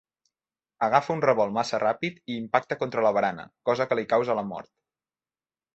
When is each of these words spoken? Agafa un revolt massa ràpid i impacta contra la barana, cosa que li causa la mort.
Agafa 0.87 1.13
un 1.15 1.21
revolt 1.25 1.53
massa 1.57 1.81
ràpid 1.83 2.19
i 2.23 2.39
impacta 2.39 2.79
contra 2.81 3.07
la 3.09 3.15
barana, 3.19 3.49
cosa 3.71 3.89
que 3.93 4.01
li 4.03 4.09
causa 4.17 4.41
la 4.41 4.49
mort. 4.55 4.75